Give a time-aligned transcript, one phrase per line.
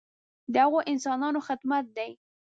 [0.53, 2.11] د هغو انسانانو خدمت دی.